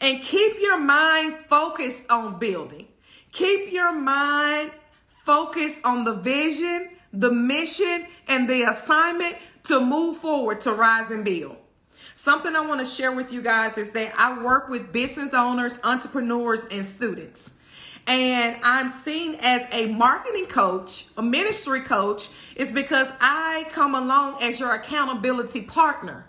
and 0.00 0.22
keep 0.22 0.60
your 0.60 0.78
mind 0.78 1.36
focused 1.48 2.02
on 2.10 2.38
building. 2.38 2.88
Keep 3.32 3.72
your 3.72 3.92
mind 3.92 4.70
focused 5.08 5.84
on 5.84 6.04
the 6.04 6.14
vision 6.14 6.90
the 7.14 7.30
mission 7.30 8.06
and 8.28 8.48
the 8.48 8.62
assignment 8.64 9.36
to 9.64 9.80
move 9.80 10.18
forward 10.18 10.60
to 10.62 10.72
rise 10.72 11.10
and 11.10 11.24
build. 11.24 11.56
Something 12.14 12.56
I 12.56 12.66
want 12.66 12.80
to 12.80 12.86
share 12.86 13.12
with 13.12 13.32
you 13.32 13.42
guys 13.42 13.78
is 13.78 13.90
that 13.90 14.14
I 14.18 14.42
work 14.42 14.68
with 14.68 14.92
business 14.92 15.32
owners, 15.32 15.78
entrepreneurs, 15.84 16.66
and 16.70 16.84
students. 16.84 17.52
And 18.06 18.56
I'm 18.62 18.90
seen 18.90 19.36
as 19.40 19.66
a 19.72 19.86
marketing 19.86 20.46
coach, 20.46 21.06
a 21.16 21.22
ministry 21.22 21.80
coach, 21.80 22.28
is 22.54 22.70
because 22.70 23.10
I 23.20 23.64
come 23.72 23.94
along 23.94 24.42
as 24.42 24.60
your 24.60 24.74
accountability 24.74 25.62
partner. 25.62 26.26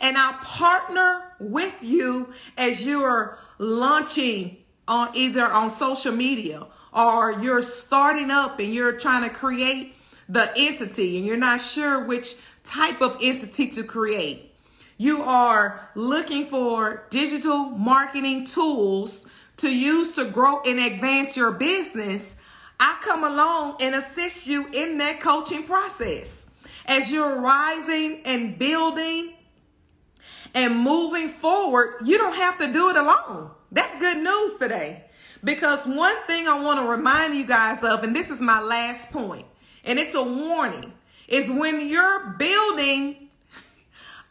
And 0.00 0.16
I 0.18 0.38
partner 0.42 1.32
with 1.38 1.78
you 1.82 2.34
as 2.56 2.84
you're 2.84 3.38
launching 3.58 4.58
on 4.88 5.10
either 5.14 5.44
on 5.44 5.70
social 5.70 6.12
media 6.12 6.66
or 6.92 7.32
you're 7.32 7.62
starting 7.62 8.30
up 8.30 8.58
and 8.58 8.74
you're 8.74 8.92
trying 8.92 9.28
to 9.28 9.34
create 9.34 9.94
the 10.28 10.52
entity 10.56 11.18
and 11.18 11.26
you're 11.26 11.36
not 11.36 11.60
sure 11.60 12.04
which 12.04 12.36
type 12.64 13.00
of 13.00 13.16
entity 13.22 13.68
to 13.68 13.84
create. 13.84 14.52
You 14.98 15.22
are 15.22 15.90
looking 15.94 16.46
for 16.46 17.06
digital 17.10 17.66
marketing 17.66 18.46
tools 18.46 19.26
to 19.58 19.74
use 19.74 20.12
to 20.12 20.26
grow 20.26 20.60
and 20.62 20.78
advance 20.78 21.36
your 21.36 21.52
business. 21.52 22.36
I 22.78 22.98
come 23.02 23.24
along 23.24 23.76
and 23.80 23.94
assist 23.94 24.46
you 24.46 24.68
in 24.72 24.98
that 24.98 25.20
coaching 25.20 25.64
process. 25.64 26.46
As 26.86 27.10
you're 27.10 27.40
rising 27.40 28.22
and 28.24 28.58
building 28.58 29.34
and 30.54 30.78
moving 30.78 31.28
forward, 31.28 31.96
you 32.04 32.18
don't 32.18 32.36
have 32.36 32.58
to 32.58 32.72
do 32.72 32.90
it 32.90 32.96
alone. 32.96 33.50
That's 33.72 33.98
good 33.98 34.18
news 34.18 34.58
today. 34.58 35.04
Because 35.42 35.86
one 35.86 36.16
thing 36.26 36.46
I 36.48 36.62
want 36.62 36.80
to 36.80 36.86
remind 36.86 37.34
you 37.34 37.46
guys 37.46 37.82
of, 37.82 38.02
and 38.02 38.14
this 38.14 38.30
is 38.30 38.40
my 38.40 38.60
last 38.60 39.10
point, 39.10 39.46
and 39.84 39.98
it's 39.98 40.14
a 40.14 40.22
warning, 40.22 40.92
is 41.28 41.50
when 41.50 41.86
you're 41.88 42.34
building, 42.38 43.28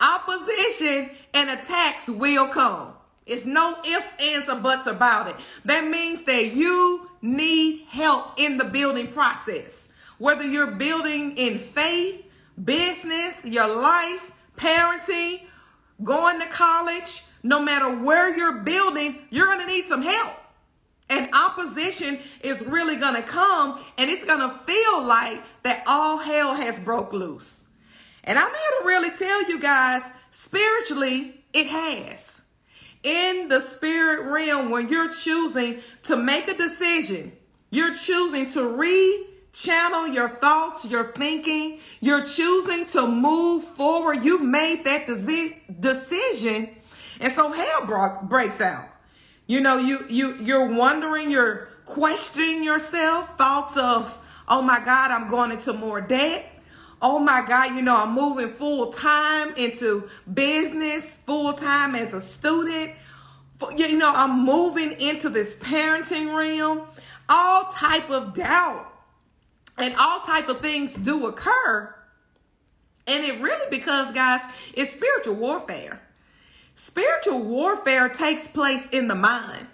opposition 0.01 1.11
and 1.33 1.49
attacks 1.49 2.09
will 2.09 2.47
come. 2.47 2.93
It's 3.25 3.45
no 3.45 3.77
ifs, 3.85 4.21
ands, 4.21 4.49
or 4.49 4.57
buts 4.57 4.87
about 4.87 5.27
it. 5.27 5.35
That 5.65 5.87
means 5.87 6.23
that 6.23 6.53
you 6.53 7.09
need 7.21 7.85
help 7.89 8.39
in 8.39 8.57
the 8.57 8.65
building 8.65 9.07
process. 9.07 9.89
Whether 10.17 10.43
you're 10.43 10.71
building 10.71 11.35
in 11.37 11.57
faith, 11.57 12.23
business, 12.63 13.43
your 13.43 13.67
life, 13.67 14.31
parenting, 14.57 15.41
going 16.03 16.39
to 16.39 16.45
college, 16.47 17.23
no 17.43 17.61
matter 17.61 18.03
where 18.03 18.35
you're 18.35 18.59
building, 18.59 19.17
you're 19.29 19.47
going 19.47 19.59
to 19.59 19.67
need 19.67 19.85
some 19.85 20.03
help. 20.03 20.35
And 21.09 21.29
opposition 21.33 22.19
is 22.41 22.65
really 22.65 22.95
going 22.95 23.15
to 23.15 23.21
come 23.21 23.79
and 23.97 24.09
it's 24.09 24.25
going 24.25 24.39
to 24.39 24.59
feel 24.65 25.03
like 25.03 25.41
that 25.63 25.83
all 25.85 26.17
hell 26.17 26.55
has 26.55 26.79
broke 26.79 27.13
loose. 27.13 27.65
And 28.23 28.39
I'm 28.39 28.49
here 28.49 28.81
to 28.81 28.87
really 28.87 29.11
tell 29.11 29.49
you 29.49 29.59
guys, 29.59 30.01
spiritually, 30.31 31.43
it 31.53 31.67
has. 31.67 32.34
In 33.05 33.49
the 33.49 33.61
spirit 33.61 34.25
realm, 34.31 34.71
when 34.71 34.89
you're 34.89 35.11
choosing 35.11 35.79
to 36.03 36.17
make 36.17 36.47
a 36.47 36.55
decision, 36.55 37.33
you're 37.69 37.93
choosing 37.93 38.49
to 38.49 38.67
re-channel 38.67 40.07
your 40.07 40.29
thoughts, 40.29 40.89
your 40.89 41.11
thinking, 41.11 41.79
you're 42.01 42.25
choosing 42.25 42.87
to 42.87 43.07
move 43.07 43.63
forward. 43.63 44.23
You've 44.23 44.41
made 44.41 44.85
that 44.85 45.05
decision. 45.79 46.69
And 47.19 47.31
so 47.31 47.51
hell 47.51 48.19
breaks 48.23 48.59
out. 48.59 48.87
You 49.45 49.61
know, 49.61 49.77
you 49.77 50.03
you 50.09 50.35
you're 50.37 50.73
wondering, 50.73 51.29
you're 51.29 51.67
questioning 51.85 52.63
yourself, 52.63 53.37
thoughts 53.37 53.77
of, 53.77 54.17
"Oh 54.47 54.63
my 54.63 54.79
God, 54.83 55.11
I'm 55.11 55.29
going 55.29 55.51
into 55.51 55.73
more 55.73 56.01
debt." 56.01 56.54
Oh 57.07 57.19
my 57.19 57.45
God, 57.47 57.75
you 57.75 57.83
know, 57.83 57.95
I'm 57.95 58.15
moving 58.15 58.49
full 58.49 58.91
time 58.91 59.53
into 59.57 60.09
business, 60.33 61.17
full 61.17 61.53
time 61.53 61.93
as 61.93 62.15
a 62.15 62.19
student. 62.19 62.93
You 63.77 63.95
know, 63.99 64.11
I'm 64.11 64.43
moving 64.43 64.93
into 64.93 65.29
this 65.29 65.55
parenting 65.57 66.35
realm. 66.35 66.81
All 67.29 67.65
type 67.65 68.09
of 68.09 68.33
doubt 68.33 68.91
and 69.77 69.95
all 69.95 70.21
type 70.21 70.49
of 70.49 70.61
things 70.61 70.95
do 70.95 71.27
occur. 71.27 71.95
And 73.05 73.23
it 73.23 73.39
really 73.39 73.67
because 73.69 74.11
guys, 74.13 74.41
it's 74.73 74.91
spiritual 74.91 75.35
warfare. 75.35 76.01
Spiritual 76.73 77.43
warfare 77.43 78.09
takes 78.09 78.47
place 78.47 78.89
in 78.89 79.07
the 79.07 79.15
mind. 79.15 79.67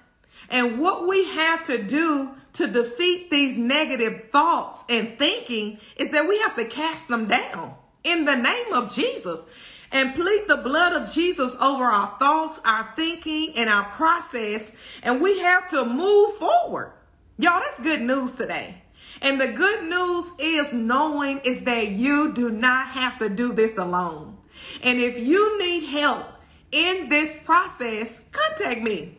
And 0.50 0.80
what 0.80 1.08
we 1.08 1.26
have 1.30 1.66
to 1.68 1.82
do 1.82 2.32
to 2.62 2.68
defeat 2.68 3.32
these 3.32 3.58
negative 3.58 4.30
thoughts 4.32 4.86
and 4.88 5.18
thinking 5.18 5.80
is 5.96 6.12
that 6.12 6.28
we 6.28 6.40
have 6.42 6.56
to 6.56 6.66
cast 6.66 7.08
them 7.08 7.28
down 7.28 7.74
in 8.04 8.26
the 8.26 8.36
name 8.36 8.74
of 8.74 8.94
Jesus 8.94 9.46
and 9.92 10.14
plead 10.14 10.46
the 10.48 10.58
blood 10.58 10.94
of 10.94 11.12
Jesus 11.12 11.56
over 11.56 11.84
our 11.84 12.16
thoughts, 12.20 12.62
our 12.64 12.94
thinking, 12.96 13.54
and 13.58 13.68
our 13.68 13.84
process. 13.84 14.72
And 15.02 15.22
we 15.22 15.40
have 15.40 15.70
to 15.72 15.86
move 15.86 16.36
forward. 16.36 16.94
Y'all, 17.38 17.60
that's 17.60 17.82
good 17.82 18.02
news 18.02 18.34
today. 18.34 18.84
And 19.24 19.42
the 19.42 19.48
good 19.48 19.90
news 19.90 20.26
is 20.40 20.72
knowing 20.72 21.42
is 21.44 21.62
that 21.62 21.90
you 21.90 22.32
do 22.34 22.50
not 22.50 22.90
have 22.90 23.20
to 23.20 23.30
do 23.30 23.54
this 23.54 23.78
alone. 23.78 24.38
And 24.84 25.00
if 25.00 25.18
you 25.18 25.60
need 25.60 25.88
help 25.88 26.26
in 26.72 27.10
this 27.10 27.36
process, 27.44 28.22
contact 28.32 28.82
me. 28.82 29.18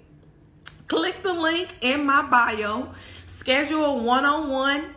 Click 0.87 1.22
the 1.22 1.32
link 1.32 1.75
in 1.80 2.04
my 2.04 2.22
bio 2.28 2.92
schedule 3.42 3.99
one 3.99 4.25
on 4.25 4.49
one, 4.49 4.94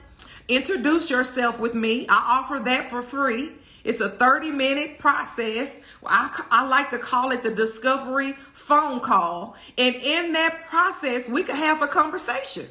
introduce 0.48 1.10
yourself 1.10 1.58
with 1.60 1.74
me. 1.74 2.06
I 2.08 2.40
offer 2.40 2.64
that 2.66 2.92
for 2.92 3.02
free. 3.02 3.54
It's 3.84 4.00
a 4.00 4.08
30 4.08 4.52
minute 4.52 5.00
process. 5.00 5.80
I, 6.06 6.44
I 6.52 6.68
like 6.68 6.92
to 6.92 7.00
call 7.00 7.32
it 7.32 7.42
the 7.42 7.50
discovery 7.50 8.34
phone 8.54 9.00
call. 9.00 9.56
And 9.80 9.96
in 9.96 10.34
that 10.34 10.66
process, 10.70 11.28
we 11.28 11.42
can 11.42 11.56
have 11.56 11.82
a 11.82 11.88
conversation. 11.88 12.68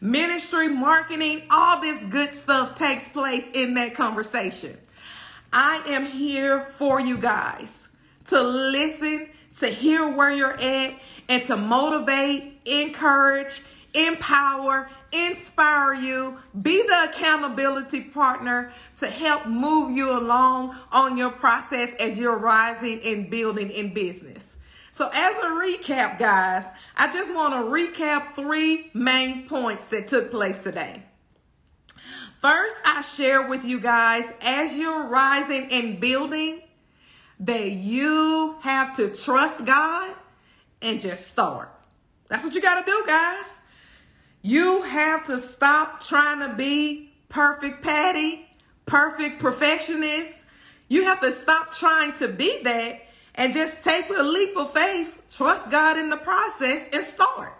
Ministry, 0.00 0.68
marketing, 0.68 1.42
all 1.50 1.80
this 1.80 2.04
good 2.04 2.32
stuff 2.32 2.76
takes 2.76 3.08
place 3.08 3.50
in 3.52 3.74
that 3.74 3.96
conversation. 3.96 4.76
I 5.52 5.82
am 5.88 6.06
here 6.06 6.66
for 6.66 7.00
you 7.00 7.18
guys 7.18 7.88
to 8.28 8.40
listen, 8.40 9.28
to 9.58 9.66
hear 9.66 10.16
where 10.16 10.30
you're 10.30 10.54
at, 10.54 10.94
and 11.28 11.44
to 11.46 11.56
motivate, 11.56 12.60
encourage, 12.64 13.62
empower, 13.94 14.88
inspire 15.12 15.94
you, 15.94 16.38
be 16.62 16.82
the 16.82 17.10
accountability 17.10 18.02
partner 18.02 18.72
to 18.98 19.06
help 19.06 19.46
move 19.46 19.96
you 19.96 20.16
along 20.16 20.76
on 20.92 21.16
your 21.16 21.30
process 21.30 21.94
as 21.94 22.18
you're 22.18 22.38
rising 22.38 23.00
and 23.04 23.30
building 23.30 23.70
in 23.70 23.94
business. 23.94 24.56
So, 24.92 25.08
as 25.12 25.36
a 25.36 25.48
recap, 25.48 26.18
guys, 26.18 26.66
I 26.96 27.10
just 27.12 27.34
want 27.34 27.54
to 27.54 27.70
recap 27.70 28.34
three 28.34 28.90
main 28.92 29.48
points 29.48 29.86
that 29.88 30.08
took 30.08 30.30
place 30.30 30.58
today. 30.58 31.04
First, 32.38 32.76
I 32.84 33.02
share 33.02 33.48
with 33.48 33.64
you 33.64 33.80
guys 33.80 34.24
as 34.40 34.78
you're 34.78 35.08
rising 35.08 35.68
and 35.70 36.00
building 36.00 36.62
that 37.40 37.70
you 37.70 38.56
have 38.60 38.96
to 38.96 39.14
trust 39.14 39.64
God 39.64 40.14
and 40.82 41.00
just 41.00 41.28
start. 41.28 41.70
That's 42.28 42.44
what 42.44 42.54
you 42.54 42.60
got 42.62 42.84
to 42.84 42.90
do, 42.90 43.04
guys. 43.06 43.60
You 44.42 44.82
have 44.82 45.26
to 45.26 45.38
stop 45.38 46.00
trying 46.00 46.48
to 46.48 46.54
be 46.54 47.12
perfect 47.28 47.82
Patty, 47.82 48.46
perfect 48.86 49.38
perfectionist. 49.38 50.46
You 50.88 51.04
have 51.04 51.20
to 51.20 51.30
stop 51.30 51.72
trying 51.72 52.12
to 52.14 52.28
be 52.28 52.62
that 52.64 53.02
and 53.34 53.52
just 53.52 53.84
take 53.84 54.08
a 54.08 54.22
leap 54.22 54.56
of 54.56 54.72
faith, 54.72 55.22
trust 55.30 55.70
God 55.70 55.98
in 55.98 56.10
the 56.10 56.16
process, 56.16 56.88
and 56.92 57.04
start. 57.04 57.52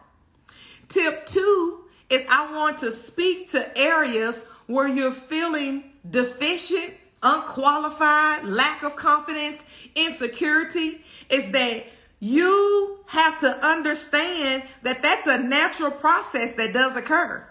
Tip 0.89 1.27
two 1.27 1.85
is 2.09 2.25
I 2.29 2.53
want 2.53 2.79
to 2.79 2.91
speak 2.91 3.51
to 3.53 3.79
areas 3.79 4.45
where 4.67 4.89
you're 4.89 5.13
feeling 5.13 5.85
deficient, 6.09 6.95
unqualified, 7.23 8.45
lack 8.45 8.83
of 8.83 8.97
confidence, 8.97 9.63
insecurity. 9.95 11.05
Is 11.29 11.51
that 11.53 11.85
you 12.19 12.90
have 13.21 13.41
to 13.41 13.67
understand 13.67 14.63
that 14.83 15.03
that's 15.03 15.27
a 15.27 15.39
natural 15.39 15.91
process 15.91 16.55
that 16.55 16.73
does 16.73 16.97
occur. 16.97 17.47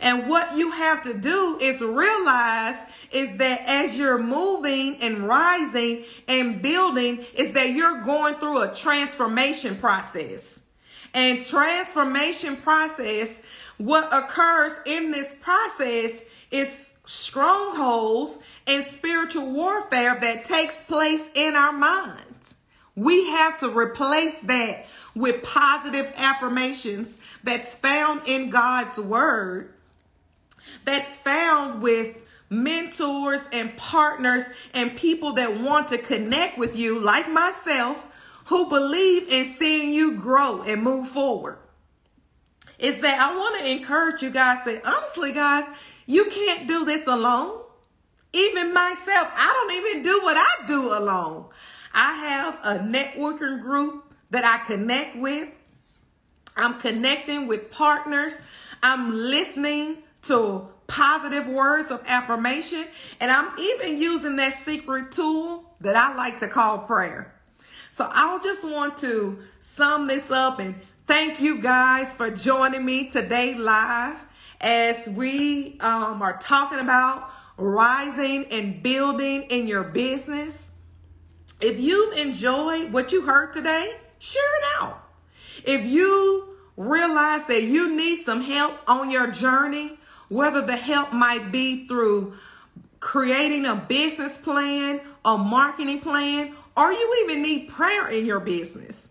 And 0.00 0.28
what 0.28 0.56
you 0.56 0.72
have 0.72 1.02
to 1.04 1.14
do 1.14 1.58
is 1.60 1.80
realize 1.80 2.76
is 3.12 3.36
that 3.36 3.62
as 3.66 3.98
you're 3.98 4.18
moving 4.18 4.96
and 5.00 5.28
rising 5.28 6.04
and 6.26 6.60
building, 6.60 7.24
is 7.34 7.52
that 7.52 7.70
you're 7.70 8.02
going 8.02 8.34
through 8.34 8.62
a 8.62 8.74
transformation 8.74 9.76
process. 9.76 10.60
And 11.14 11.42
transformation 11.42 12.56
process, 12.56 13.42
what 13.78 14.12
occurs 14.12 14.72
in 14.86 15.12
this 15.12 15.34
process 15.40 16.22
is 16.50 16.92
strongholds 17.06 18.38
and 18.66 18.84
spiritual 18.84 19.50
warfare 19.52 20.18
that 20.20 20.44
takes 20.44 20.80
place 20.82 21.28
in 21.34 21.54
our 21.54 21.72
minds. 21.72 22.35
We 22.96 23.28
have 23.28 23.60
to 23.60 23.68
replace 23.68 24.40
that 24.40 24.86
with 25.14 25.42
positive 25.42 26.12
affirmations 26.16 27.18
that's 27.44 27.74
found 27.74 28.22
in 28.26 28.50
God's 28.50 28.98
word, 28.98 29.74
that's 30.84 31.16
found 31.18 31.82
with 31.82 32.16
mentors 32.48 33.42
and 33.52 33.76
partners 33.76 34.44
and 34.72 34.96
people 34.96 35.34
that 35.34 35.60
want 35.60 35.88
to 35.88 35.98
connect 35.98 36.58
with 36.58 36.76
you, 36.76 36.98
like 36.98 37.30
myself, 37.30 38.06
who 38.46 38.68
believe 38.68 39.28
in 39.28 39.44
seeing 39.44 39.92
you 39.92 40.16
grow 40.16 40.62
and 40.62 40.82
move 40.82 41.08
forward. 41.08 41.58
Is 42.78 43.00
that 43.00 43.20
I 43.20 43.36
want 43.36 43.60
to 43.60 43.70
encourage 43.70 44.22
you 44.22 44.30
guys 44.30 44.64
that 44.64 44.86
honestly, 44.86 45.32
guys, 45.32 45.64
you 46.06 46.26
can't 46.26 46.68
do 46.68 46.84
this 46.84 47.06
alone. 47.06 47.62
Even 48.32 48.72
myself, 48.72 49.32
I 49.34 49.52
don't 49.52 49.86
even 49.86 50.02
do 50.02 50.20
what 50.22 50.36
I 50.36 50.66
do 50.66 50.92
alone. 50.92 51.46
I 51.96 52.12
have 52.12 52.60
a 52.62 52.84
networking 52.84 53.62
group 53.62 54.12
that 54.30 54.44
I 54.44 54.64
connect 54.66 55.16
with. 55.16 55.48
I'm 56.54 56.78
connecting 56.78 57.46
with 57.46 57.70
partners. 57.70 58.40
I'm 58.82 59.10
listening 59.10 59.98
to 60.22 60.68
positive 60.88 61.48
words 61.48 61.90
of 61.90 62.02
affirmation. 62.06 62.84
And 63.18 63.30
I'm 63.30 63.58
even 63.58 64.00
using 64.00 64.36
that 64.36 64.52
secret 64.52 65.10
tool 65.10 65.74
that 65.80 65.96
I 65.96 66.14
like 66.14 66.38
to 66.40 66.48
call 66.48 66.80
prayer. 66.80 67.34
So 67.90 68.06
I'll 68.12 68.40
just 68.40 68.62
want 68.62 68.98
to 68.98 69.38
sum 69.58 70.06
this 70.06 70.30
up 70.30 70.58
and 70.58 70.74
thank 71.06 71.40
you 71.40 71.62
guys 71.62 72.12
for 72.12 72.30
joining 72.30 72.84
me 72.84 73.10
today 73.10 73.54
live 73.54 74.22
as 74.60 75.08
we 75.08 75.80
um, 75.80 76.20
are 76.20 76.36
talking 76.38 76.78
about 76.78 77.30
rising 77.56 78.44
and 78.50 78.82
building 78.82 79.44
in 79.44 79.66
your 79.66 79.82
business. 79.82 80.70
If 81.60 81.80
you 81.80 82.12
enjoyed 82.12 82.92
what 82.92 83.12
you 83.12 83.22
heard 83.22 83.54
today, 83.54 83.96
share 84.18 84.56
it 84.58 84.82
out. 84.82 85.02
If 85.64 85.84
you 85.84 86.56
realize 86.76 87.46
that 87.46 87.64
you 87.64 87.94
need 87.94 88.22
some 88.24 88.42
help 88.42 88.78
on 88.86 89.10
your 89.10 89.28
journey, 89.28 89.98
whether 90.28 90.60
the 90.60 90.76
help 90.76 91.12
might 91.12 91.50
be 91.50 91.86
through 91.86 92.34
creating 93.00 93.64
a 93.64 93.74
business 93.74 94.36
plan, 94.36 95.00
a 95.24 95.38
marketing 95.38 96.00
plan, 96.00 96.54
or 96.76 96.92
you 96.92 97.24
even 97.24 97.42
need 97.42 97.68
prayer 97.68 98.08
in 98.08 98.26
your 98.26 98.40
business. 98.40 99.08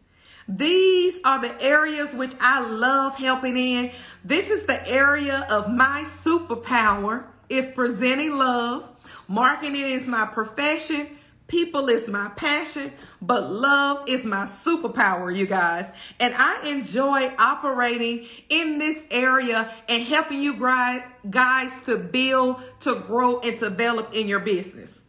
These 0.48 1.20
are 1.26 1.42
the 1.42 1.64
areas 1.64 2.14
which 2.14 2.34
I 2.40 2.60
love 2.60 3.16
helping 3.16 3.58
in. 3.58 3.92
This 4.24 4.50
is 4.50 4.66
the 4.66 4.88
area 4.88 5.48
of 5.50 5.72
my 5.72 6.04
superpower 6.04 7.26
is 7.50 7.70
presenting 7.70 8.38
love. 8.38 8.88
Marketing 9.28 9.76
is 9.76 10.06
my 10.06 10.26
profession. 10.26 11.15
People 11.48 11.90
is 11.90 12.08
my 12.08 12.30
passion, 12.30 12.92
but 13.22 13.52
love 13.52 14.10
is 14.10 14.26
my 14.26 14.46
superpower, 14.46 15.36
you 15.36 15.46
guys. 15.46 15.92
And 16.20 16.34
I 16.36 16.68
enjoy 16.68 17.32
operating 17.38 18.28
in 18.50 18.80
this 18.80 19.06
area 19.12 19.72
and 19.88 20.04
helping 20.04 20.42
you 20.42 20.58
guys 21.30 21.80
to 21.86 21.98
build, 21.98 22.64
to 22.82 22.96
grow, 23.02 23.40
and 23.42 23.60
develop 23.60 24.16
in 24.16 24.28
your 24.28 24.40
business. 24.40 25.04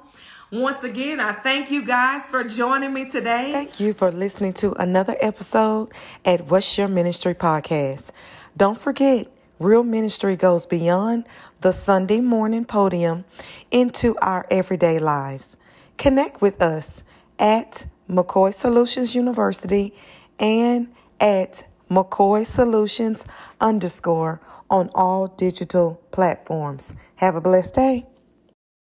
Once 0.53 0.85
again, 0.85 1.19
I 1.19 1.33
thank 1.33 1.71
you 1.71 1.83
guys 1.85 2.29
for 2.29 2.45
joining 2.45 2.93
me 2.93 3.11
today. 3.11 3.51
Thank 3.53 3.81
you 3.81 3.95
for 3.95 4.13
listening 4.13 4.53
to 4.55 4.73
another 4.75 5.17
episode 5.21 5.91
at 6.25 6.47
What's 6.47 6.79
Your 6.79 6.87
Ministry 6.89 7.35
podcast. 7.35 8.13
Don't 8.57 8.79
forget, 8.79 9.27
real 9.59 9.83
ministry 9.83 10.37
goes 10.37 10.67
beyond 10.67 11.27
the 11.61 11.73
Sunday 11.73 12.21
morning 12.21 12.65
podium 12.65 13.25
into 13.71 14.17
our 14.19 14.47
everyday 14.51 14.99
lives. 14.99 15.57
Connect 15.97 16.41
with 16.43 16.61
us 16.61 17.05
at 17.39 17.87
McCoy 18.09 18.55
Solutions 18.55 19.15
University 19.15 19.95
and 20.39 20.93
at 21.21 21.67
McCoy 21.91 22.47
Solutions 22.47 23.25
underscore 23.61 24.41
on 24.69 24.91
all 24.95 25.29
digital 25.29 26.01
platforms. 26.11 26.95
Have 27.17 27.35
a 27.35 27.41
blessed 27.41 27.75
day. 27.75 28.07